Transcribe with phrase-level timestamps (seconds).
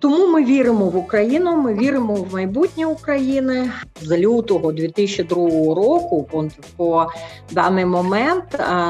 [0.00, 1.56] Тому ми віримо в Україну.
[1.56, 3.70] Ми віримо в майбутнє України
[4.02, 5.36] з лютого 2002
[5.74, 6.28] року.
[6.76, 7.06] По,
[7.50, 8.44] даний момент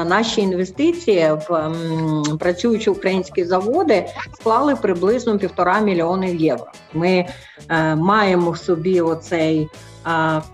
[0.05, 6.71] наші інвестиції в працюючі українські заводи склали приблизно півтора мільйони євро.
[6.93, 7.25] Ми
[7.69, 9.69] е, маємо в собі оцей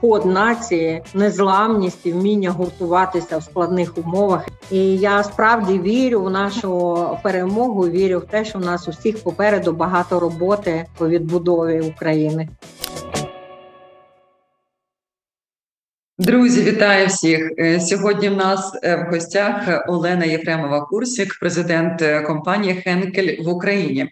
[0.02, 4.48] код нації, незламність і вміння гуртуватися в складних умовах.
[4.72, 7.90] І я справді вірю в нашу перемогу.
[7.90, 12.48] Вірю в те, що в нас усіх попереду багато роботи по відбудові України.
[16.20, 18.30] Друзі, вітаю всіх е, сьогодні.
[18.30, 24.12] В нас е, в гостях Олена Єфремова Курсік, президент е, компанії Хенкель в Україні.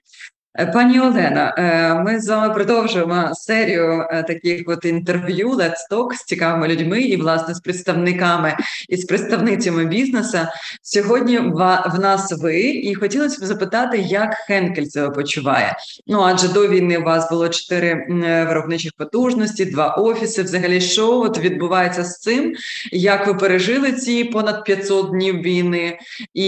[0.59, 6.13] Е, пані Олена, е, ми з вами продовжуємо серію е, таких от інтерв'ю Let's Talk
[6.13, 8.57] з цікавими людьми і власне з представниками
[8.89, 10.37] і з представницями бізнесу.
[10.81, 15.77] Сьогодні в нас ви, і хотілося б запитати, як Хенкель себе почуває.
[16.07, 18.05] Ну адже до війни у вас було чотири
[18.47, 20.43] виробничих потужності, два офіси.
[20.43, 22.53] Взагалі, що от відбувається з цим?
[22.91, 25.99] Як ви пережили ці понад 500 днів війни,
[26.33, 26.47] і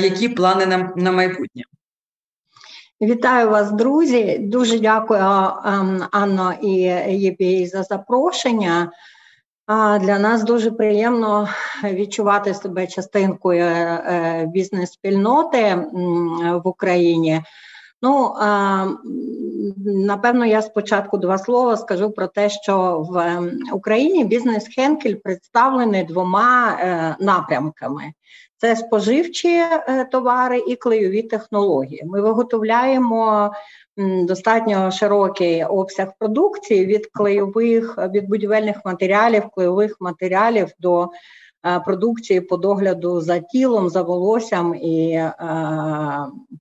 [0.00, 1.62] які плани на, на майбутнє?
[3.02, 4.38] Вітаю вас, друзі.
[4.38, 6.70] Дуже дякую, ем, Анно і
[7.20, 8.92] ЄПІ за запрошення.
[10.00, 11.48] Для нас дуже приємно
[11.84, 15.74] відчувати себе частинкою е, бізнес-спільноти
[16.64, 17.42] в Україні.
[18.02, 18.34] Ну,
[19.84, 26.04] напевно, я спочатку два слова скажу про те, що в ем, Україні бізнес Хенкель представлений
[26.04, 28.02] двома е, напрямками.
[28.60, 32.02] Це споживчі е, товари і клейові технології.
[32.06, 33.52] Ми виготовляємо
[34.24, 41.08] достатньо широкий обсяг продукції від клейових, від будівельних матеріалів, клейових матеріалів до
[41.66, 45.32] е, продукції по догляду за тілом, за волоссям і е,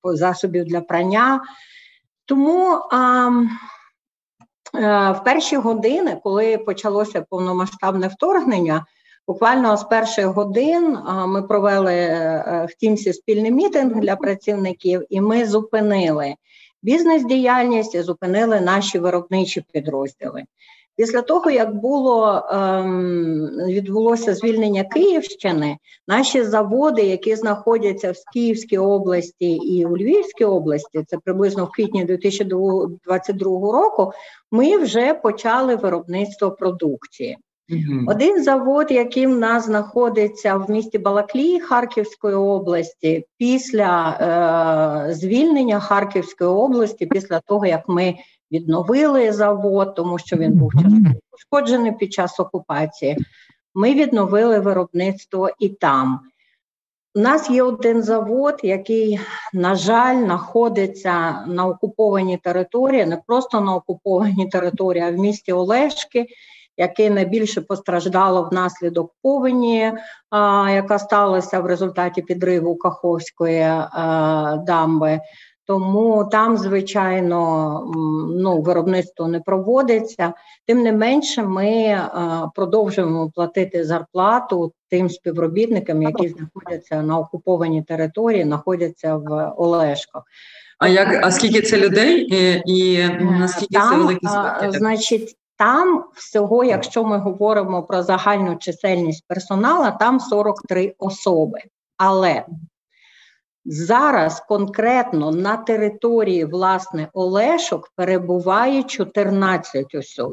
[0.04, 1.42] засобів для прання.
[2.26, 2.82] Тому
[4.74, 8.86] в перші години, коли почалося повномасштабне вторгнення,
[9.28, 15.46] Буквально з перших годин ми провели е, в Тімсі спільний мітинг для працівників, і ми
[15.46, 16.36] зупинили
[16.84, 20.44] бізнес-діяльність і зупинили наші виробничі підрозділи.
[20.96, 25.78] Після того, як було ем, відбулося звільнення Київщини,
[26.08, 32.06] наші заводи, які знаходяться в Київській області і у Львівській області, це приблизно в квітні
[32.06, 34.12] 2022 року,
[34.52, 37.38] ми вже почали виробництво продукції.
[38.08, 44.10] Один завод, який в нас знаходиться в місті Балаклії Харківської області, після
[45.10, 48.16] е, звільнення Харківської області, після того як ми
[48.52, 50.72] відновили завод, тому що він був
[51.32, 53.18] пошкоджений під час окупації,
[53.76, 56.20] ми відновили виробництво і там.
[57.16, 59.20] У нас є один завод, який,
[59.54, 66.28] на жаль, знаходиться на окупованій території, не просто на окупованій території, а в місті Олешки
[66.78, 69.94] яке найбільше постраждало внаслідок повені,
[70.74, 73.72] яка сталася в результаті підриву Каховської
[74.66, 75.20] дамби.
[75.66, 77.84] Тому там, звичайно,
[78.30, 80.34] ну, виробництво не проводиться.
[80.66, 82.02] Тим не менше, ми
[82.56, 90.24] продовжуємо платити зарплату тим співробітникам, які знаходяться на окупованій території, знаходяться в Олешках.
[90.80, 93.10] А як а скільки це людей, і, і
[93.40, 94.72] наскільки там, це великі збитки?
[94.72, 101.60] Значить, там всього, якщо ми говоримо про загальну чисельність персоналу, там 43 особи.
[101.98, 102.46] Але
[103.66, 109.86] зараз конкретно на території власне Олешок перебуває 14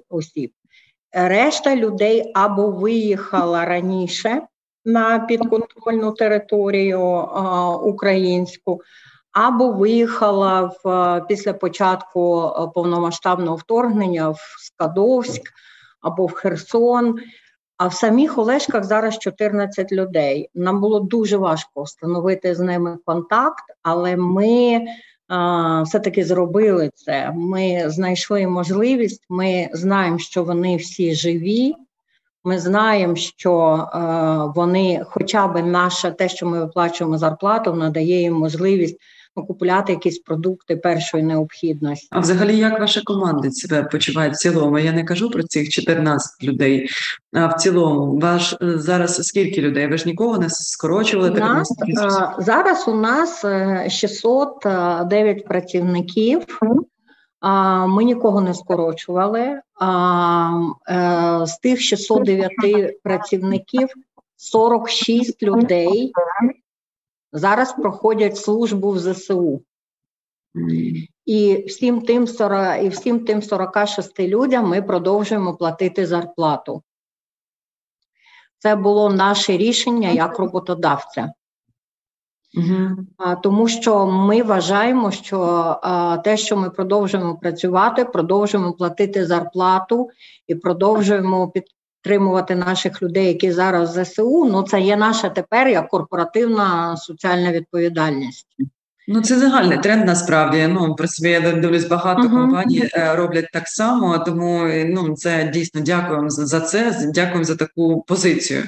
[0.08, 0.52] осіб.
[1.12, 4.42] Решта людей або виїхала раніше
[4.84, 8.80] на підконтрольну територію а, українську,
[9.34, 15.42] або виїхала в після початку е, повномасштабного вторгнення в Скадовськ
[16.00, 17.18] або в Херсон.
[17.76, 20.50] А в самих Олешках зараз 14 людей.
[20.54, 24.80] Нам було дуже важко встановити з ними контакт, але ми
[25.28, 27.32] а, все-таки зробили це.
[27.34, 29.26] Ми знайшли можливість.
[29.28, 31.74] Ми знаємо, що вони всі живі.
[32.44, 33.98] Ми знаємо, що е,
[34.56, 38.98] вони, хоча б наша те, що ми виплачуємо зарплату, надає їм можливість
[39.42, 42.08] купувати якісь продукти першої необхідності.
[42.10, 44.78] А взагалі, як ваша команда себе почуває в цілому?
[44.78, 46.88] Я не кажу про цих 14 людей.
[47.32, 49.86] А в цілому, ваш е, зараз скільки людей?
[49.86, 51.30] Ви ж нікого не скорочували?
[51.30, 51.72] У нас,
[52.38, 53.44] зараз у нас
[53.88, 56.60] 609 е, працівників.
[57.88, 59.40] Ми нікого не скорочували.
[59.40, 59.60] Е,
[61.46, 63.88] з тих 609 працівників
[64.36, 66.12] 46 людей
[67.34, 69.62] зараз проходять службу в ЗСУ.
[71.26, 76.82] І всім тим 40, і всім тим 46 людям ми продовжуємо платити зарплату.
[78.58, 81.32] Це було наше рішення як роботодавця.
[82.56, 83.36] Угу.
[83.42, 90.08] Тому що ми вважаємо, що те, що ми продовжуємо працювати, продовжуємо платити зарплату
[90.46, 91.52] і продовжуємо
[92.04, 94.44] підтримувати наших людей, які зараз в ЗСУ.
[94.52, 98.46] Ну це є наша тепер як корпоративна соціальна відповідальність.
[99.08, 100.66] Ну, це загальний тренд насправді.
[100.66, 102.30] Ну про себе я дивлюсь, багато uh-huh.
[102.30, 107.10] компаній е, роблять так само, тому ну це дійсно дякуємо за це.
[107.14, 108.62] Дякуємо за таку позицію.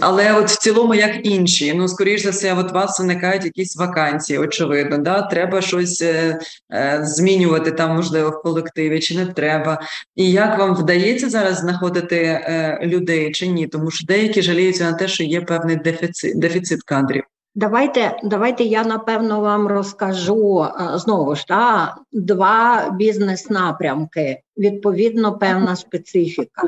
[0.00, 4.38] Але от в цілому, як інші, ну скоріш за все, от вас виникають якісь вакансії,
[4.38, 4.98] очевидно.
[4.98, 5.22] да?
[5.22, 6.38] Треба щось е,
[6.72, 9.80] е, змінювати там, можливо, в колективі, чи не треба.
[10.16, 13.66] І як вам вдається зараз знаходити е, людей чи ні?
[13.66, 17.24] Тому що деякі жаліються на те, що є певний дефіцит, дефіцит кадрів.
[17.56, 26.62] Давайте давайте я напевно вам розкажу е, знову ж та два бізнес-напрямки, відповідно, певна специфіка.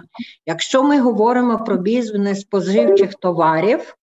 [0.47, 3.95] Якщо ми говоримо про бізнес споживчих товарів,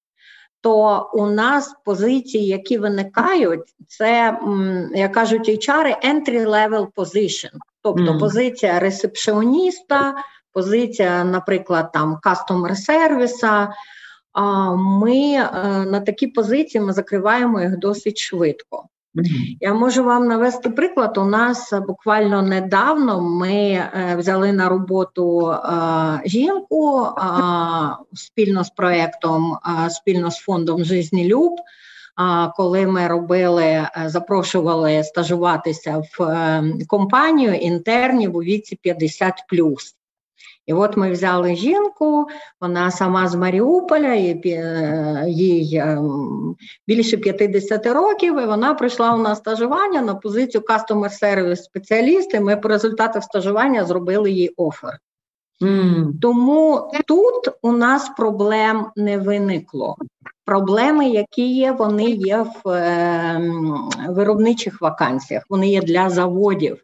[0.62, 4.40] то у нас позиції, які виникають, це
[4.96, 7.52] як кажуть, HR entry-level position,
[7.82, 10.16] тобто позиція ресепшіоніста,
[10.52, 13.70] позиція, наприклад, там customer сервіса
[14.76, 15.50] ми е,
[15.86, 18.84] на такі позиції ми закриваємо їх досить швидко.
[19.60, 21.18] Я можу вам навести приклад.
[21.18, 27.08] У нас буквально недавно ми е, взяли на роботу е, жінку
[28.14, 29.58] спільно з проєктом,
[29.90, 31.54] спільно з фондом «Жизнілюб»,
[32.58, 39.32] коли ми робили, запрошували стажуватися в компанію інтернів у віці 50+.
[40.66, 42.28] І от ми взяли жінку,
[42.62, 44.14] вона сама з Маріуполя,
[45.28, 45.84] їй
[46.88, 52.42] більше 50 років, і вона прийшла у нас стажування на позицію Customer Service спеціаліста.
[52.42, 55.00] Ми по результатах стажування зробили їй офер.
[55.62, 56.20] Mm.
[56.22, 59.96] Тому тут у нас проблем не виникло.
[60.46, 63.52] Проблеми, які є, вони є в е,
[64.10, 66.78] виробничих вакансіях, вони є для заводів.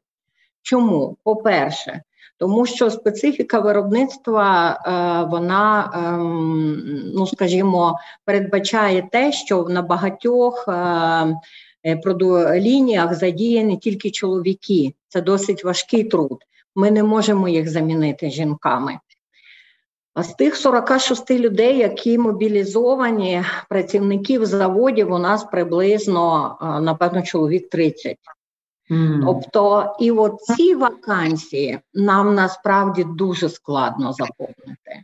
[0.61, 1.17] Чому?
[1.23, 2.01] По-перше,
[2.41, 11.35] тому що специфіка виробництва е, вона, ем, ну скажімо, передбачає те, що на багатьох е,
[12.59, 14.93] лініях задіяні тільки чоловіки.
[15.07, 16.37] Це досить важкий труд.
[16.75, 18.99] Ми не можемо їх замінити жінками.
[20.13, 27.69] А з тих 46 людей, які мобілізовані працівників заводів, у нас приблизно, е, напевно, чоловік
[27.69, 28.17] 30.
[28.91, 29.21] Mm.
[29.25, 35.03] Тобто, і от ці вакансії нам насправді дуже складно заповнити,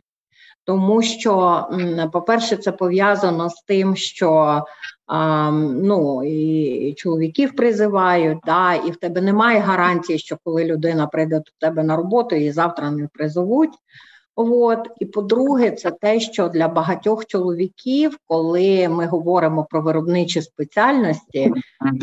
[0.64, 1.66] тому що,
[2.12, 4.62] по-перше, це пов'язано з тим, що
[5.06, 11.36] а, ну, і чоловіків призивають, да, і в тебе немає гарантії, що коли людина прийде
[11.36, 13.72] до тебе на роботу, її завтра не призовуть.
[14.40, 21.52] От і по-друге, це те, що для багатьох чоловіків, коли ми говоримо про виробничі спеціальності,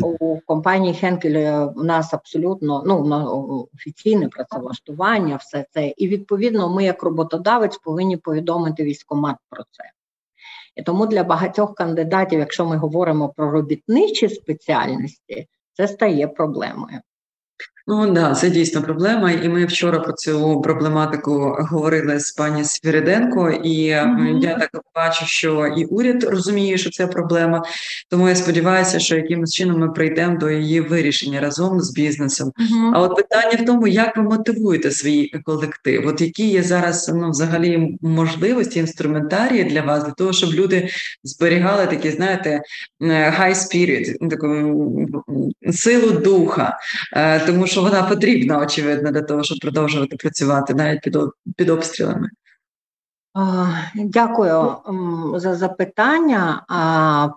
[0.02, 7.02] у компанії Хенкель у нас абсолютно ну офіційне працевлаштування, все це, і відповідно, ми, як
[7.02, 9.84] роботодавець, повинні повідомити військомат про це.
[10.76, 17.00] І тому для багатьох кандидатів, якщо ми говоримо про робітничі спеціальності, це стає проблемою.
[17.88, 19.32] Ну да, це дійсно проблема.
[19.32, 24.40] І ми вчора про цю проблематику говорили з пані Свіриденко, і mm-hmm.
[24.42, 27.62] я так бачу, що і уряд розуміє, що це проблема.
[28.10, 32.48] Тому я сподіваюся, що якимось чином ми прийдемо до її вирішення разом з бізнесом.
[32.48, 32.90] Mm-hmm.
[32.94, 36.06] А от питання в тому, як ви мотивуєте свій колектив?
[36.06, 40.88] От які є зараз ну, взагалі можливості інструментарії для вас, для того, щоб люди
[41.24, 42.62] зберігали такі, знаєте,
[43.02, 44.46] е, high spirit, таку
[45.72, 46.78] силу духа,
[47.12, 51.18] е, тому що що вона потрібна, очевидно, для того, щоб продовжувати працювати навіть під
[51.56, 52.28] під обстрілами.
[53.94, 54.76] Дякую
[55.34, 56.64] за запитання,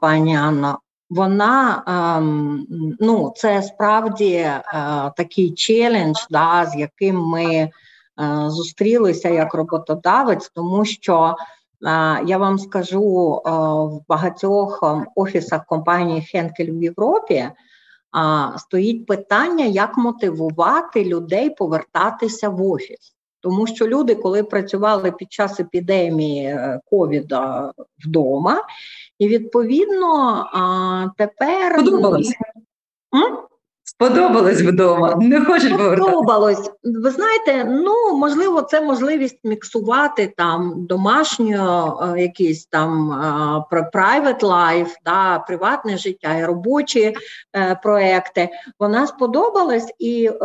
[0.02, 0.80] пані Анно.
[1.10, 1.84] Вона
[3.00, 4.50] ну, це справді
[5.18, 7.70] такий челендж, да, з яким ми
[8.48, 11.36] зустрілися як роботодавець, тому що
[12.26, 14.84] я вам скажу в багатьох
[15.16, 17.50] офісах компанії Хенкель в Європі
[18.58, 23.16] стоїть питання, як мотивувати людей повертатися в офіс.
[23.42, 27.74] Тому що люди, коли працювали під час епідемії е, ковіда
[28.06, 28.64] вдома,
[29.20, 32.34] і відповідно а, тепер Подобалось.
[33.90, 36.02] Сподобалось вдома, не хочуть повертати?
[36.02, 36.72] Сподобалось.
[36.84, 44.92] Ви знаєте, ну можливо, це можливість міксувати там домашньо е, якісь там е, private life,
[45.06, 47.16] да, приватне життя і робочі
[47.56, 48.50] е, проекти.
[48.80, 50.36] Вона сподобалась, і е,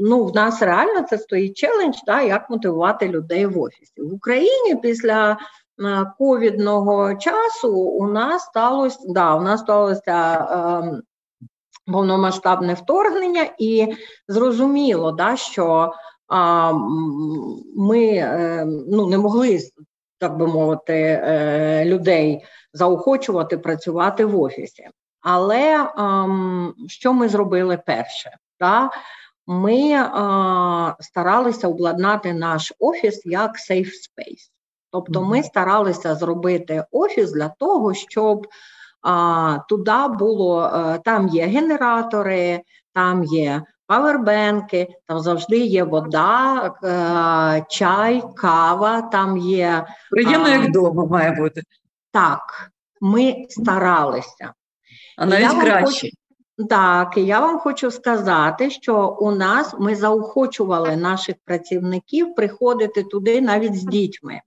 [0.00, 4.76] ну, в нас реально це стоїть челендж, да, як мотивувати людей в офісі в Україні
[4.82, 5.36] після.
[5.80, 10.46] Е, ковідного часу у нас сталося да, у нас сталося
[11.92, 13.94] повномасштабне вторгнення, і
[14.28, 15.92] зрозуміло, да, що
[16.28, 16.72] а,
[17.76, 19.60] ми е, ну, не могли,
[20.18, 24.88] так би мовити, е, людей заохочувати працювати в офісі.
[25.20, 26.26] Але а,
[26.88, 28.30] що ми зробили перше?
[28.60, 28.90] Да?
[29.46, 34.50] Ми а, старалися обладнати наш офіс як safe space.
[34.92, 38.46] Тобто ми старалися зробити офіс для того, щоб
[39.68, 42.60] Туди було е, там є генератори,
[42.92, 49.02] там є павербенки, там завжди є вода, е, чай, кава.
[49.02, 51.62] Там є приємно, як вдома має бути.
[52.12, 54.52] Так, ми старалися.
[55.16, 55.84] А навіть краще.
[55.84, 63.02] Хочу, так, і я вам хочу сказати, що у нас ми заохочували наших працівників приходити
[63.02, 64.40] туди навіть з дітьми.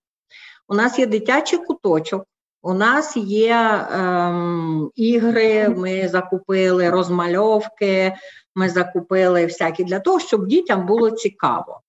[0.68, 2.26] У нас є дитячий куточок.
[2.62, 8.14] У нас є ем, ігри, ми закупили розмальовки,
[8.56, 11.82] ми закупили всякі для того, щоб дітям було цікаво.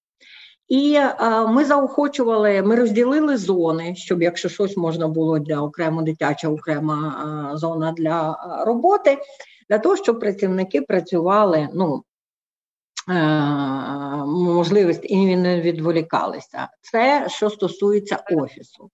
[0.68, 6.48] І е, ми заохочували, ми розділили зони, щоб якщо щось можна було для окремо дитяча,
[6.48, 9.18] окрема е, зона для е, роботи,
[9.70, 12.04] для того, щоб працівники працювали, ну
[13.08, 13.14] е,
[14.26, 16.68] можливість і не відволікалися.
[16.80, 18.90] Це що стосується офісу.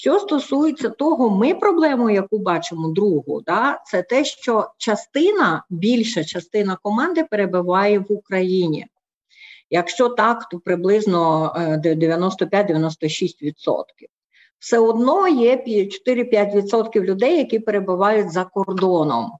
[0.00, 6.78] Що стосується того, ми проблему, яку бачимо другу, да, це те, що частина, більша частина
[6.82, 8.86] команди перебуває в Україні.
[9.70, 13.84] Якщо так, то приблизно 95-96%.
[14.02, 14.06] Е,
[14.58, 15.64] Все одно є
[16.06, 19.30] 4-5% людей, які перебувають за кордоном.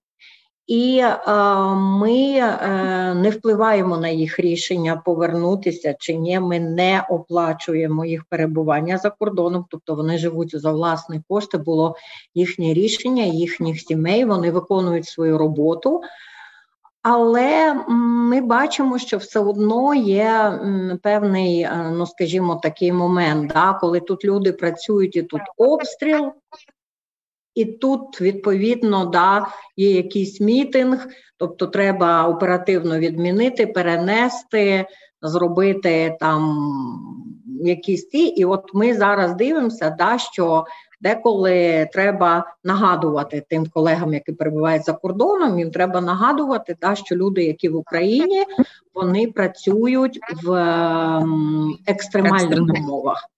[0.68, 1.34] І е,
[1.74, 6.40] ми е, не впливаємо на їх рішення повернутися чи ні.
[6.40, 11.58] Ми не оплачуємо їх перебування за кордоном, тобто вони живуть за власні кошти.
[11.58, 11.96] Було
[12.34, 14.24] їхнє рішення, їхніх сімей.
[14.24, 16.00] Вони виконують свою роботу.
[17.02, 20.60] Але ми бачимо, що все одно є
[21.02, 26.32] певний, е, ну скажімо, такий момент, да, коли тут люди працюють і тут обстріл,
[27.58, 29.46] і тут, відповідно, да,
[29.76, 34.86] є якийсь мітинг, тобто треба оперативно відмінити, перенести,
[35.22, 36.58] зробити там
[37.60, 38.26] якісь ті.
[38.26, 40.64] І от ми зараз дивимося, да, що
[41.00, 47.44] деколи треба нагадувати тим колегам, які перебувають за кордоном, їм треба нагадувати, да, що люди,
[47.44, 48.44] які в Україні,
[48.94, 50.52] вони працюють в
[51.86, 53.28] екстремальних умовах.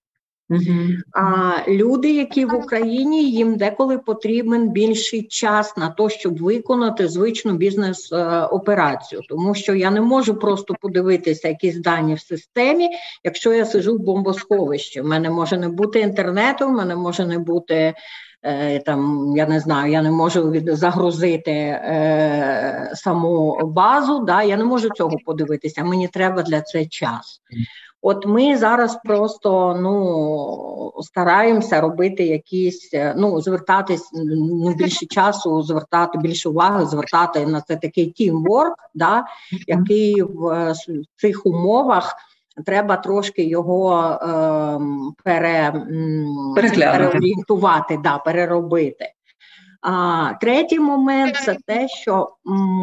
[1.13, 7.53] А люди, які в Україні, їм деколи потрібен більший час на те, щоб виконати звичну
[7.53, 12.89] бізнес-операцію, тому що я не можу просто подивитися якісь дані в системі,
[13.25, 15.01] якщо я сижу в бомбосховищі.
[15.01, 17.95] У мене може не бути інтернету, в мене може не бути.
[18.43, 24.25] Е, там я не знаю, я не можу від загрузити е, саму базу.
[24.25, 25.85] Да, Я не можу цього подивитися.
[25.85, 27.41] Мені треба для це час.
[28.03, 36.19] От ми зараз просто ну стараємося робити якісь, е, ну звертатись ну, більше часу, звертати
[36.19, 39.25] більше уваги, звертати на це такий тімворк, да,
[39.67, 42.17] який в, в цих умовах
[42.67, 44.81] треба трошки його е,
[45.25, 45.87] пере,
[46.55, 49.13] переорієнтувати, да, переробити.
[49.83, 52.29] А третій момент це те, що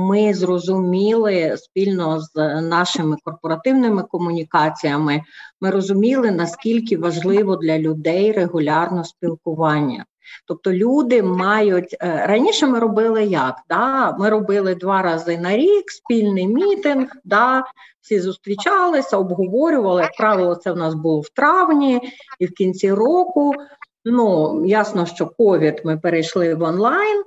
[0.10, 5.22] ми зрозуміли спільно з нашими корпоративними комунікаціями.
[5.62, 10.06] Ми розуміли, наскільки важливо для людей регулярно спілкування.
[10.48, 13.56] Тобто люди мають е, раніше ми робили як?
[13.70, 14.18] Да?
[14.18, 17.64] Ми робили два рази на рік спільний мітинг, да?
[18.02, 20.02] всі зустрічалися, обговорювали.
[20.02, 22.02] Як правило, це в нас було в травні
[22.40, 23.54] і в кінці року.
[24.12, 27.24] Ну, ясно, що ковід ми перейшли в онлайн.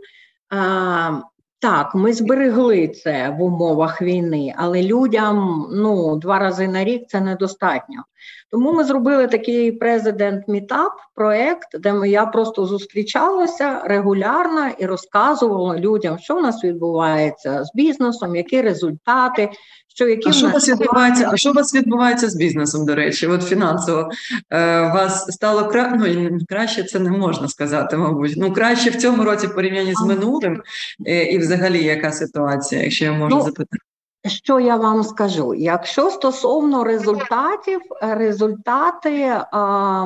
[0.51, 1.21] А,
[1.59, 7.21] Так, ми зберегли це в умовах війни, але людям ну, два рази на рік це
[7.21, 8.05] недостатньо.
[8.53, 15.79] Тому ми зробили такий президент мітап проект, де ми я просто зустрічалася регулярно і розказувала
[15.79, 19.51] людям, що у нас відбувається з бізнесом, які результати.
[19.95, 21.31] Що які а що у вас відбувається?
[21.33, 22.87] А що у вас відбувається з бізнесом?
[22.87, 24.11] До речі, от фінансово
[24.51, 25.97] е, вас стало кра...
[25.99, 28.35] ну, краще, це не можна сказати, мабуть.
[28.37, 30.63] Ну краще в цьому році в порівнянні з минулим,
[31.07, 33.90] е, і взагалі яка ситуація, якщо я можу ну, запитати.
[34.27, 35.55] Що я вам скажу?
[35.55, 40.05] Якщо стосовно результатів, результати а,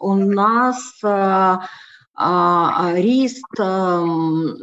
[0.00, 1.58] у нас а,
[2.14, 3.44] а, ріст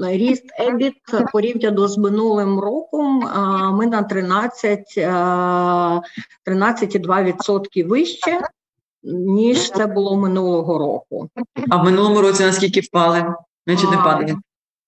[0.01, 0.93] ріст ебіт
[1.31, 8.41] порівняно з минулим роком, а, ми на 13, 13,2% вище,
[9.03, 11.29] ніж це було минулого року.
[11.69, 13.35] А в минулому році наскільки впали?
[13.67, 14.35] Значить, не падали?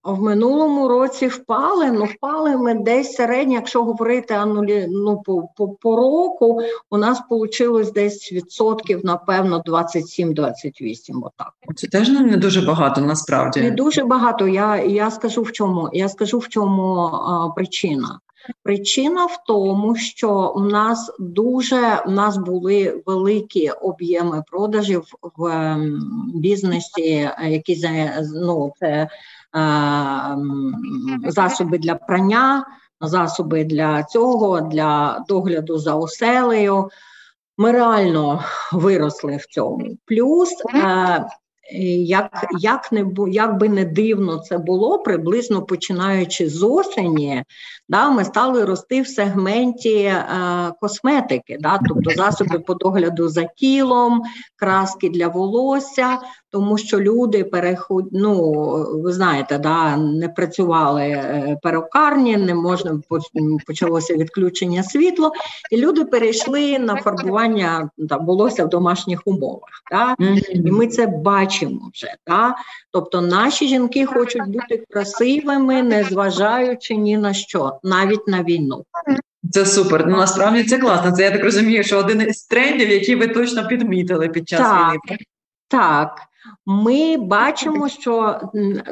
[0.03, 5.67] В минулому році впали, ну впали ми десь середньо, якщо говорити анулі, ну, по, по
[5.67, 11.22] по, року, у нас вийшло десь відсотків, напевно, 27-28.
[11.24, 11.53] Отак.
[11.75, 13.62] Це теж не дуже багато, насправді.
[13.62, 14.48] Не дуже багато.
[14.48, 15.89] Я я скажу в чому.
[15.93, 18.19] Я скажу в чому а, причина.
[18.63, 25.03] Причина в тому, що у нас дуже у нас були великі об'єми продажів
[25.38, 26.01] в ем,
[26.36, 27.88] бізнесі, які
[28.33, 29.10] ну, це
[31.27, 32.65] засоби для прання,
[33.01, 36.89] засоби для цього, для догляду за оселею.
[37.57, 39.98] Ми реально виросли в цьому.
[40.05, 41.25] Плюс е,
[42.05, 47.43] як як, не як би не дивно це було, приблизно починаючи з осені,
[47.89, 50.25] да, ми стали рости в сегменті е,
[50.81, 54.24] косметики, да, тобто засоби по догляду за тілом,
[54.55, 56.19] краски для волосся,
[56.53, 58.05] тому що люди переход...
[58.12, 58.51] ну,
[59.03, 63.01] ви знаєте, да, не працювали е, перукарні, не можна
[63.67, 65.31] почалося відключення світла,
[65.72, 69.69] і люди перейшли на фарбування да, волосся в домашніх умовах.
[69.91, 70.15] Да,
[70.53, 72.15] І ми це бачимо вже.
[72.27, 72.55] Да?
[72.91, 78.86] Тобто наші жінки хочуть бути красивими, незважаючи ні на що, навіть на війну.
[79.51, 80.07] Це супер.
[80.07, 81.12] Ну насправді це класно.
[81.12, 84.93] Це я так розумію, що один із трендів, які ви точно підмітили під час так,
[84.93, 85.17] війни.
[85.67, 86.32] Так.
[86.65, 88.39] Ми бачимо, що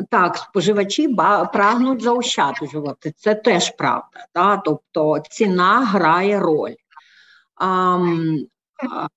[0.09, 1.15] так, споживачі
[1.53, 3.13] прагнуть заощаджувати.
[3.17, 4.25] Це теж правда.
[4.35, 4.57] Да?
[4.57, 6.73] Тобто ціна грає роль.
[7.55, 7.97] А,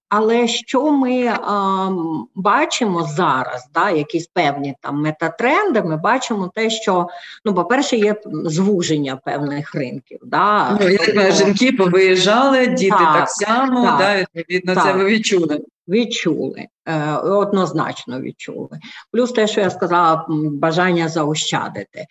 [0.09, 1.91] але що ми а,
[2.35, 7.09] бачимо зараз, да, якісь певні там метатренди, ми бачимо те, що
[7.45, 10.19] ну, по-перше, є звуження певних ринків.
[10.23, 14.93] Да, Ну, я тобто, жінки повиїжджали, діти так, так само, так, да, відповідно, так, це
[14.93, 15.61] ви відчули.
[15.88, 18.79] Відчули, е, однозначно відчули.
[19.12, 22.07] Плюс те, що я сказала, бажання заощадити.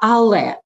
[0.00, 0.56] Але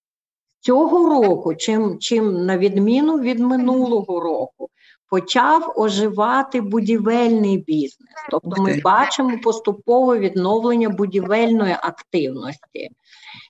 [0.61, 4.69] цього року, чим, чим на відміну від минулого року,
[5.11, 8.11] почав оживати будівельний бізнес.
[8.31, 12.91] Тобто ми бачимо поступове відновлення будівельної активності.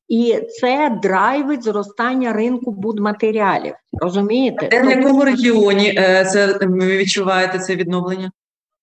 [0.08, 3.74] І це драйвить зростання ринку будматеріалів.
[3.92, 4.68] Розумієте?
[4.68, 8.32] Де в якому регіоні е, це ви відчуваєте це відновлення?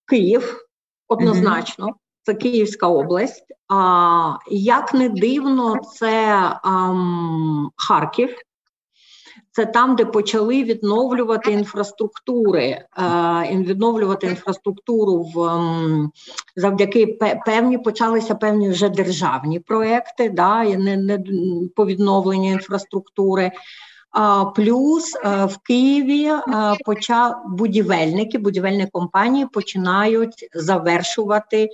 [0.10, 0.68] Київ
[1.08, 3.46] однозначно, mm це Київська область.
[3.68, 8.36] А як не дивно, це ам, Харків
[9.52, 12.86] це там, де почали відновлювати інфраструктури, е,
[13.52, 15.62] відновлювати інфраструктуру в
[16.56, 21.20] завдяки певні почалися певні вже державні проекти, да, не, не
[21.76, 23.52] по відновленню інфраструктури.
[24.12, 26.42] А плюс е, в Києві е,
[26.86, 31.70] почав будівельники, будівельні компанії починають завершувати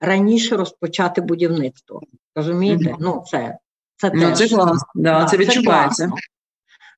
[0.00, 2.00] раніше розпочати будівництво.
[2.34, 2.84] Розумієте?
[2.84, 2.96] Mm-hmm.
[3.00, 3.58] Ну це
[3.96, 6.10] це ну, теж це класно, да, да, це відчувається.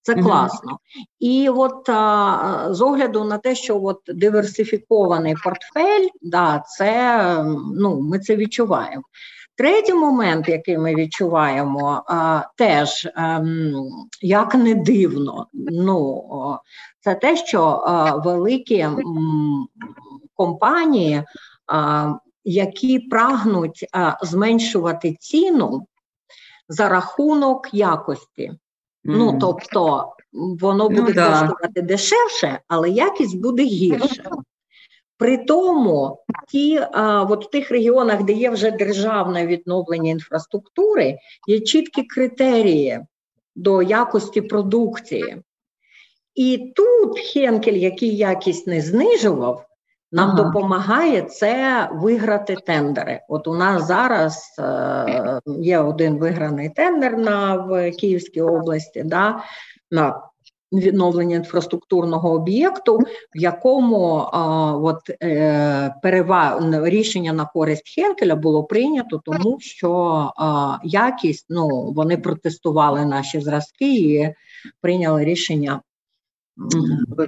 [0.05, 0.73] Це класно.
[0.73, 1.05] Mm-hmm.
[1.21, 8.19] І от а, з огляду на те, що от диверсифікований портфель, да, це ну, ми
[8.19, 9.03] це відчуваємо.
[9.57, 13.75] Третій момент, який ми відчуваємо, а, теж а, ем,
[14.23, 16.25] як не дивно, ну
[17.01, 19.67] це те, що а, великі м,
[20.35, 21.23] компанії,
[22.45, 23.87] які прагнуть
[24.23, 25.87] зменшувати ціну
[26.69, 28.53] за рахунок якості.
[29.05, 34.31] Ну тобто воно ну буде ну, коштувати дешевше, але якість буде гірша.
[35.19, 41.61] При тому, ті, а, от в тих регіонах, де є вже державне відновлення інфраструктури, є
[41.61, 43.01] чіткі критерії
[43.57, 45.37] до якості продукції.
[46.35, 49.67] І тут Хенкель, який якість не знижував,
[50.15, 50.43] нам ага.
[50.43, 53.21] допомагає це виграти тендери.
[53.29, 59.43] От у нас зараз е, є один виграний тендер на в Київській області, да,
[59.91, 60.21] на
[60.73, 62.99] відновлення інфраструктурного об'єкту,
[63.35, 66.61] в якому а, от, е, перева...
[66.85, 70.31] рішення на користь Хенкеля було прийнято, тому що
[70.85, 74.35] якість ну вони протестували наші зразки і
[74.81, 75.81] прийняли рішення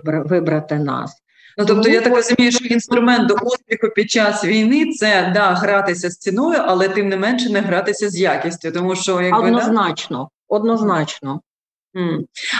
[0.04, 1.22] вибрати нас.
[1.58, 6.10] Ну, тобто, я так розумію, що інструмент до успіху під час війни це да, гратися
[6.10, 10.56] з ціною, але тим не менше не гратися з якістю, тому що якби однозначно, да?
[10.56, 11.40] однозначно.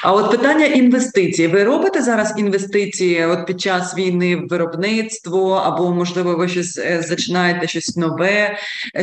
[0.03, 1.47] А от питання інвестицій.
[1.47, 7.03] Ви робите зараз інвестиції от під час війни в виробництво, або, можливо, ви щось е,
[7.03, 8.57] зачинаєте щось нове?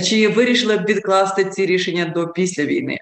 [0.04, 3.00] Чи вирішили б відкласти ці рішення до після війни?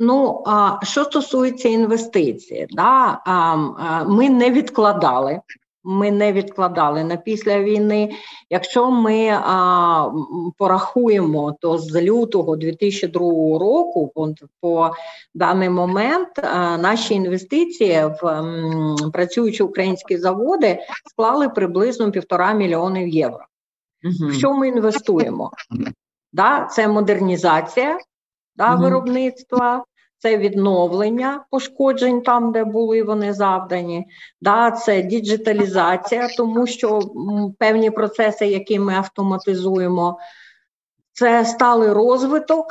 [0.00, 5.40] Ну, а що стосується інвестицій, да, а, ми не відкладали
[5.84, 8.10] ми не відкладали на після війни.
[8.50, 10.10] Якщо ми а,
[10.58, 13.20] порахуємо, то з лютого 2002
[13.58, 14.90] року, по, по
[15.34, 20.78] даний момент, а, наші інвестиції в м, працюючі українські заводи
[21.10, 23.44] склали приблизно півтора мільйонів євро.
[24.04, 24.32] Угу.
[24.32, 25.50] Що ми інвестуємо?
[26.32, 27.98] Да, Це модернізація
[28.56, 28.82] да, угу.
[28.82, 29.84] виробництва
[30.22, 34.06] це відновлення пошкоджень там, де були вони завдані,
[34.40, 37.00] да, це діджиталізація, тому що
[37.58, 40.18] певні процеси, які ми автоматизуємо,
[41.12, 42.66] це сталий розвиток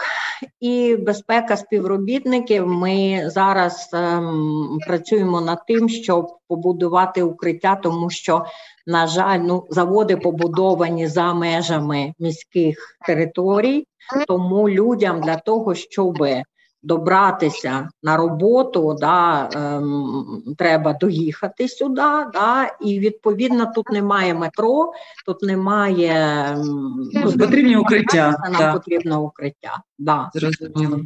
[0.59, 2.67] і безпека співробітників.
[2.67, 8.45] Ми зараз ем, працюємо над тим, щоб побудувати укриття, тому що,
[8.87, 13.87] на жаль, ну заводи побудовані за межами міських територій,
[14.27, 16.43] тому людям для того, щоби
[16.83, 20.25] добратися на роботу, да, ем,
[20.57, 22.01] треба доїхати сюди,
[22.33, 24.91] да, і відповідно тут немає метро,
[25.25, 28.37] тут немає ем, ну, потрібні укриття.
[28.43, 28.73] Нам да.
[28.73, 29.81] потрібно укриття.
[30.01, 30.29] Да.
[30.33, 30.99] Зрозуміло.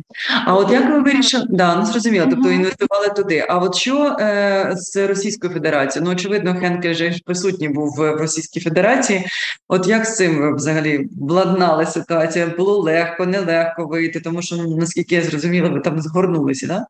[0.46, 1.46] А от як ви вирішили?
[1.50, 3.46] Да, ну зрозуміло, тобто інвестували туди.
[3.50, 6.06] А от що е, з Російською Федерацією?
[6.06, 9.26] Ну, очевидно, Хенкель вже присутній був в Російській Федерації.
[9.68, 12.54] От як з цим ви взагалі владнали ситуацію?
[12.58, 16.86] Було легко, нелегко вийти, тому що ну, наскільки я зрозуміла, ви там згорнулися, да?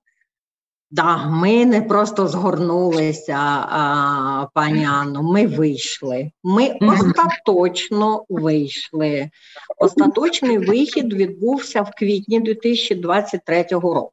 [0.91, 3.38] Да, ми не просто згорнулися,
[3.69, 6.31] а, пані Анно, ми вийшли.
[6.43, 9.29] Ми остаточно вийшли.
[9.77, 14.11] Остаточний вихід відбувся в квітні 2023 року.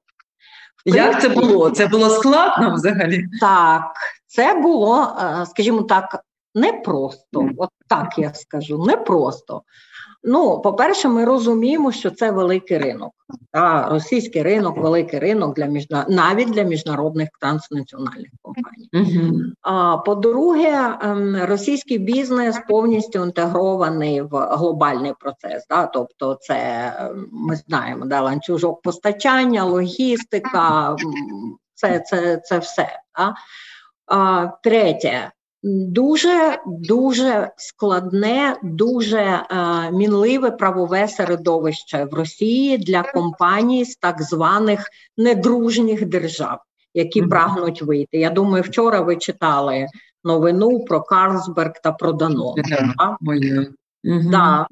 [0.85, 1.71] Як це було?
[1.71, 3.25] Це було складно взагалі?
[3.41, 3.93] Так,
[4.27, 7.49] це було, скажімо так, непросто.
[7.57, 9.63] От так я скажу, непросто.
[10.25, 13.13] Ну, по-перше, ми розуміємо, що це великий ринок.
[13.53, 16.07] А російський ринок, великий ринок для міжна...
[16.09, 18.89] навіть для міжнародних транснаціональних компаній.
[19.63, 25.67] А по-друге, ем, російський бізнес повністю інтегрований в глобальний процес.
[25.71, 25.87] Да?
[25.87, 30.97] Тобто, це ем, ми знаємо, да, ланцюжок постачання, логістика,
[31.75, 32.89] це це, це все.
[33.19, 33.35] Да?
[34.07, 35.31] А, Третє,
[35.65, 39.45] Дуже дуже складне, дуже е,
[39.93, 46.59] мінливе правове середовище в Росії для компаній з так званих недружніх держав,
[46.95, 47.29] які mm-hmm.
[47.29, 48.19] прагнуть вийти.
[48.19, 49.87] Я думаю, вчора ви читали
[50.25, 52.55] новину про Карлсберг та про Данон.
[52.57, 53.17] Yeah.
[54.05, 54.31] Mm-hmm.
[54.31, 54.67] Да.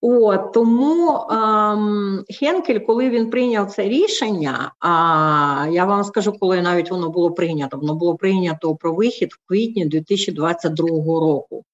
[0.00, 6.90] От, Тому ем, Хенкель, коли він прийняв це рішення, а я вам скажу, коли навіть
[6.90, 10.88] воно було прийнято, воно було прийнято про вихід в квітні 2022
[11.20, 11.64] року.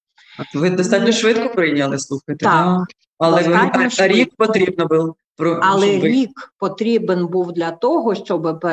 [0.55, 2.87] Ви достатньо швидко прийняли, слухайте, так, да?
[3.19, 5.15] але ви, рік потрібно було.
[5.37, 6.05] Про але щоб...
[6.05, 8.65] рік потрібен був для того, щоб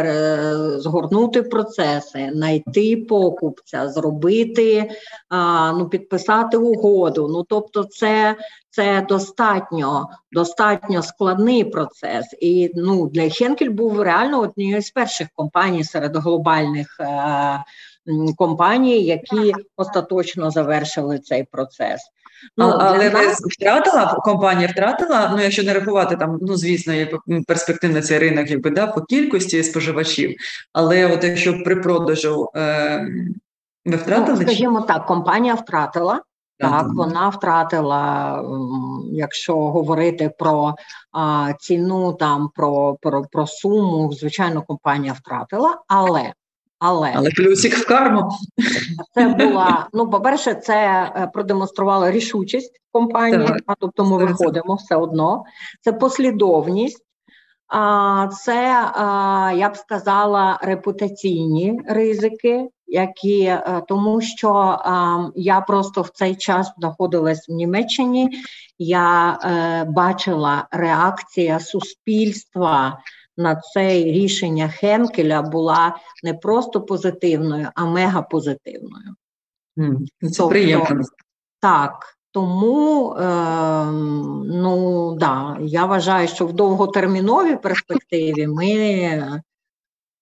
[0.78, 4.92] згорнути процеси, знайти покупця, зробити,
[5.30, 7.28] а, ну підписати угоду.
[7.32, 8.36] Ну тобто, це
[8.72, 12.26] це достатньо достатньо складний процес.
[12.42, 16.98] І ну для Хенкель був реально однією з перших компаній серед глобальних.
[17.00, 17.64] Е,
[18.38, 22.02] компаній, які остаточно завершили цей процес.
[22.58, 23.42] Ну, Але нас...
[23.42, 27.12] втратила компанія втратила, ну якщо не рахувати там, ну звісно, є
[27.48, 30.36] перспективний цей ринок, якби да, по кількості споживачів.
[30.74, 33.08] Але от якщо при продажу е,
[33.86, 34.38] ви втратили?
[34.40, 36.22] Ну, скажімо так, компанія втратила.
[36.62, 38.44] Так, вона втратила,
[39.12, 40.76] якщо говорити про
[41.12, 46.34] а, ціну, там про, про про суму, звичайно, компанія втратила, але
[46.80, 48.30] але але плюсик в карму.
[49.14, 55.44] Це була ну, по-перше, це е, продемонструвало рішучість компанії, а тобто ми виходимо все одно.
[55.82, 57.06] Це послідовність,
[57.68, 58.54] а це
[59.58, 64.80] я б сказала репутаційні ризики, які е, тому, що
[65.36, 68.30] я просто в цей час знаходилась в Німеччині.
[68.80, 73.00] Я е, бачила реакція суспільства
[73.38, 79.16] на це рішення Хенкеля була не просто позитивною, а мегапозитивною.
[79.78, 81.04] Mm, це тобто, приємно.
[81.60, 82.18] Так.
[82.34, 83.86] Тому е,
[84.46, 88.70] ну да, я вважаю, що в довготерміновій перспективі ми,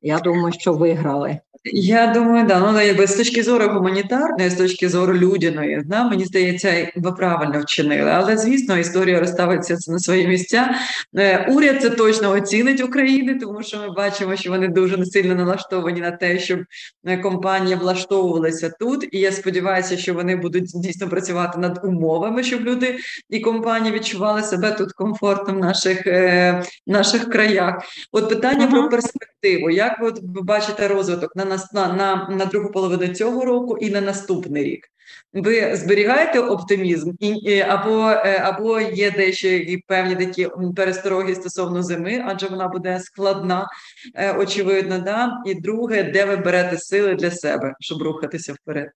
[0.01, 1.39] я думаю, що виграли.
[1.65, 6.25] Я думаю, да, ну якби з точки зору гуманітарної, з точки зору людяної, да, мені
[6.25, 8.11] здається, ви правильно вчинили.
[8.11, 10.75] Але звісно, історія розставиться на свої місця.
[11.17, 16.01] Е, уряд це точно оцінить України, тому що ми бачимо, що вони дуже сильно налаштовані
[16.01, 16.59] на те, щоб
[17.05, 19.07] е, компанія влаштовувалася тут.
[19.11, 22.97] І я сподіваюся, що вони будуть дійсно працювати над умовами, щоб люди
[23.29, 27.83] і компанії відчували себе тут комфортно в наших е, наших краях.
[28.11, 28.71] От питання uh-huh.
[28.71, 29.69] про перспективу.
[29.69, 33.89] Як ви, от, ви бачите розвиток на на, на, на другу половину цього року і
[33.89, 34.89] на наступний рік.
[35.33, 42.23] Ви зберігаєте оптимізм і або е, або є дещо і певні такі перестороги стосовно зими,
[42.27, 43.67] адже вона буде складна,
[44.15, 44.99] е, очевидно.
[44.99, 45.41] Да?
[45.45, 48.89] І друге, де ви берете сили для себе, щоб рухатися вперед?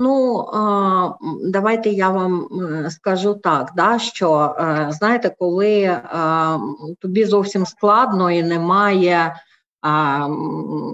[0.00, 0.46] Ну,
[1.42, 2.48] давайте я вам
[2.90, 6.00] скажу так, да, що е, знаєте, коли
[6.98, 9.34] тобі зовсім складно і немає
[9.82, 10.28] а,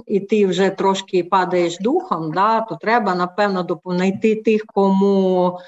[0.06, 5.58] і ти вже трошки падаєш духом, да, то треба, напевно, знайти тих, кому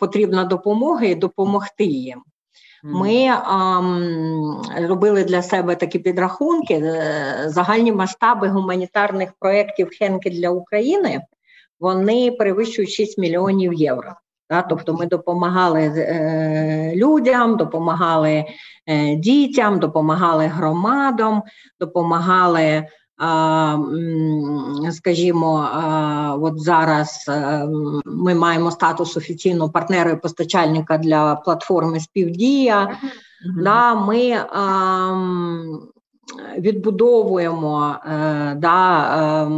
[0.00, 2.22] потрібна допомога, і допомогти їм.
[2.84, 3.80] Ми а,
[4.88, 11.20] робили для себе такі підрахунки, е, загальні масштаби гуманітарних проєктів Хенки для України
[11.82, 14.12] вони перевищують 6 мільйонів євро.
[14.50, 14.62] Да?
[14.62, 18.44] Тобто ми допомагали е, людям, допомагали
[18.86, 21.42] е, дітям, допомагали громадам,
[21.80, 22.86] допомагали.
[24.90, 25.68] Скажімо,
[26.40, 27.66] от зараз е,
[28.04, 32.82] ми маємо статус офіційного партнера і постачальника для платформи Співдія.
[32.82, 33.62] Mm-hmm.
[33.64, 34.36] Да, Ми
[36.58, 39.48] відбудовуємо е, да, е,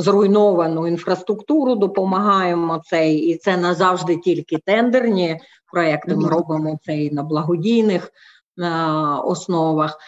[0.00, 5.40] зруйновану інфраструктуру, допомагаємо це, і це назавжди тільки тендерні
[5.72, 6.16] проекти.
[6.16, 8.10] Ми робимо це і на благодійних
[8.58, 8.68] е,
[9.24, 9.98] основах.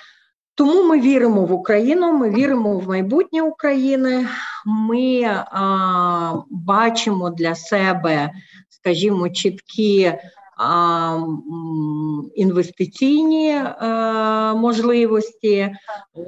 [0.54, 4.26] Тому ми віримо в Україну, ми віримо в майбутнє України.
[4.66, 8.30] Ми а, бачимо для себе,
[8.68, 10.12] скажімо, чіткі
[12.34, 13.86] інвестиційні е,
[14.54, 15.70] можливості.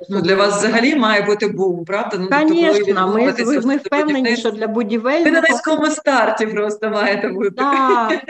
[0.08, 2.18] Ну, Для вас взагалі має бути бум, правда?
[2.18, 5.24] Ну, Звісно, тобто, ми, ми, ми впевнені, що для будівельного...
[5.24, 7.50] Ви на низькому старті просто маєте бути.
[7.50, 8.20] Так.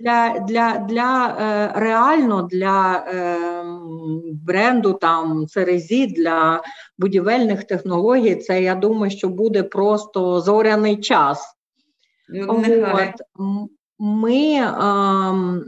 [0.00, 3.36] Для для, для е, реально для е,
[4.46, 6.62] бренду там Церезі, для
[6.98, 11.56] будівельних технологій, це я думаю, що буде просто зоряний час.
[12.28, 13.14] Ну, От
[14.00, 15.64] ми, ем,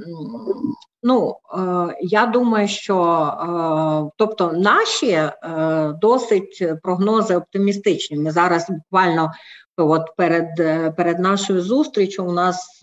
[1.03, 5.33] ну, е, я думаю, що е, тобто наші е,
[6.01, 8.19] досить прогнози оптимістичні.
[8.19, 9.33] Ми зараз буквально
[9.77, 10.57] от перед
[10.97, 12.81] перед нашою зустрічю у нас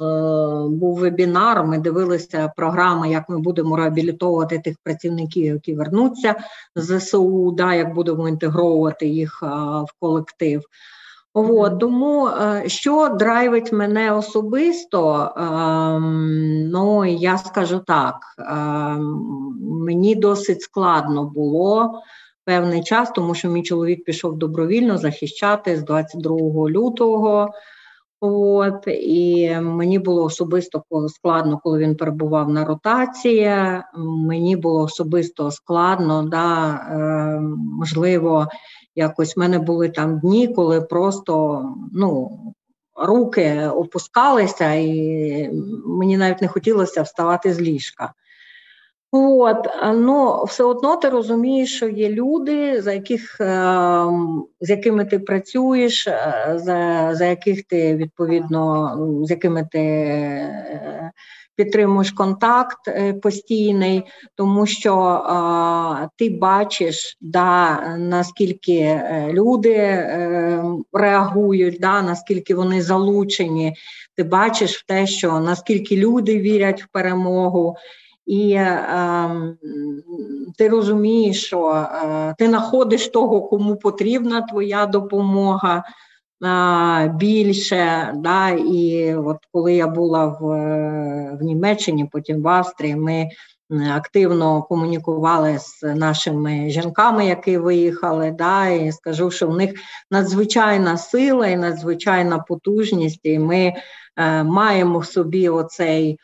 [0.69, 1.65] був вебінар.
[1.65, 6.35] Ми дивилися програми, як ми будемо реабілітовувати тих працівників, які вернуться
[6.75, 10.61] з ЗСУ, да, як будемо інтегровувати їх в колектив.
[11.33, 20.61] От, Тому е, що драйвить мене особисто, ем, ну я скажу так, ем, мені досить
[20.61, 22.01] складно було
[22.45, 27.49] певний час, тому що мій чоловік пішов добровільно захищати з 22 лютого.
[28.21, 33.51] От, І мені було особисто складно, коли він перебував на ротації.
[33.97, 37.39] Мені було особисто складно, да, е,
[37.79, 38.47] можливо,
[38.99, 42.39] Якось в мене були там дні, коли просто ну,
[42.95, 45.49] руки опускалися, і
[45.85, 48.13] мені навіть не хотілося вставати з ліжка.
[49.11, 55.19] От, ну, все одно ти розумієш, що є люди, за яких, ем, з якими ти
[55.19, 61.11] працюєш, е, за за яких ти відповідно, з якими ти е,
[61.55, 64.03] підтримуєш контакт е, постійний,
[64.35, 65.23] тому що
[66.15, 69.77] ти бачиш, да, наскільки люди
[70.93, 73.75] реагують, да, наскільки вони залучені.
[74.15, 77.75] Ти бачиш в те, що наскільки люди вірять в перемогу.
[78.29, 79.55] І е,
[80.57, 85.83] ти розумієш, що е, ти знаходиш того, кому потрібна твоя допомога
[87.13, 88.13] більше.
[88.15, 90.39] Да, І от коли я була в,
[91.39, 93.29] в Німеччині, потім в Австрії, ми
[93.95, 98.31] активно комунікували з нашими жінками, які виїхали.
[98.31, 99.73] Да, І скажу, що в них
[100.11, 103.73] надзвичайна сила і надзвичайна потужність, і ми
[104.17, 106.19] е, маємо в собі оцей.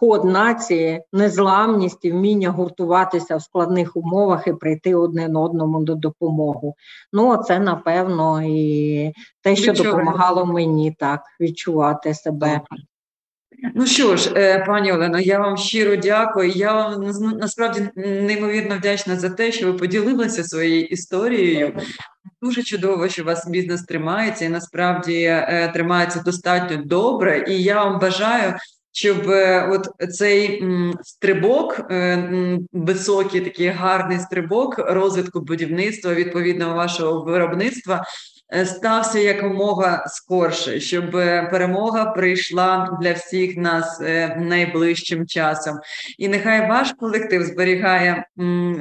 [0.00, 6.72] Код нації, незламність і вміння гуртуватися в складних умовах і прийти одне одному до допомоги.
[7.12, 9.96] Ну, це напевно і те, що Відчуваю.
[9.96, 12.60] допомагало мені так відчувати себе.
[13.74, 16.50] Ну що ж, е, пані Олено, я вам щиро дякую.
[16.50, 21.72] Я вам насправді неймовірно вдячна за те, що ви поділилися своєю історією.
[22.42, 27.44] Дуже чудово, що у вас бізнес тримається і насправді е, тримається достатньо добре.
[27.48, 28.54] І я вам бажаю,
[28.96, 30.64] щоб е, от цей
[31.02, 31.80] стрибок,
[32.72, 38.04] високий такий гарний стрибок розвитку будівництва відповідного вашого виробництва.
[38.54, 45.78] Е, стався якомога скорше, щоб е, перемога прийшла для всіх нас е, найближчим часом.
[46.18, 48.26] І нехай ваш колектив зберігає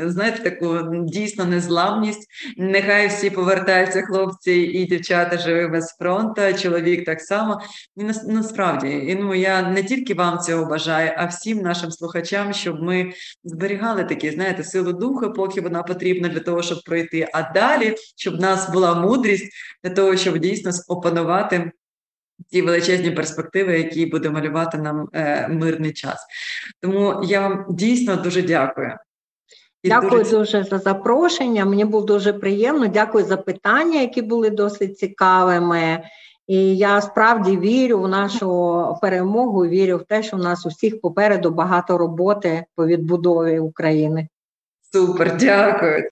[0.03, 2.27] знаєте, таку дійсно незламність.
[2.57, 7.61] Нехай всі повертаються, хлопці і дівчата живими з фронту, чоловік так само.
[7.97, 12.83] І насправді і, ну я не тільки вам цього бажаю, а всім нашим слухачам, щоб
[12.83, 13.11] ми
[13.43, 17.27] зберігали такі, знаєте, силу духу, поки вона потрібна для того, щоб пройти.
[17.33, 21.71] А далі, щоб в нас була мудрість для того, щоб дійсно опанувати
[22.51, 26.25] ті величезні перспективи, які буде малювати нам е, мирний час.
[26.81, 28.93] Тому я вам дійсно дуже дякую.
[29.83, 30.37] І Дякую дуже...
[30.37, 31.65] дуже за запрошення.
[31.65, 32.87] Мені було дуже приємно.
[32.87, 36.03] Дякую за питання, які були досить цікавими.
[36.47, 39.65] І я справді вірю в нашу перемогу.
[39.65, 44.27] Вірю в те, що в нас усіх попереду багато роботи по відбудові України.
[44.91, 46.09] Супер, дякую.